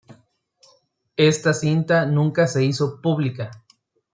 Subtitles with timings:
[1.17, 3.51] Esta cinta nunca se hizo pública.